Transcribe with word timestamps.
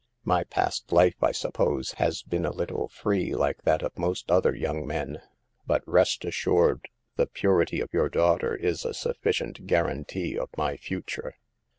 My 0.25 0.43
past 0.45 0.91
life, 0.91 1.21
I 1.21 1.31
sup 1.31 1.53
pose, 1.53 1.91
has 1.97 2.23
been 2.23 2.43
a 2.43 2.49
little 2.51 2.87
free, 2.87 3.35
like 3.35 3.61
that 3.65 3.83
of 3.83 3.95
most 3.99 4.31
other 4.31 4.55
young 4.55 4.87
men; 4.87 5.21
but 5.67 5.83
rest 5.87 6.25
assured 6.25 6.87
the 7.17 7.27
purity 7.27 7.79
of 7.81 7.93
your 7.93 8.09
daughter 8.09 8.55
is 8.55 8.83
a 8.83 8.95
sufficient 8.95 9.67
guar 9.67 9.87
antee 9.91 10.35
of 10.39 10.49
my 10.57 10.75
future. 10.75 11.35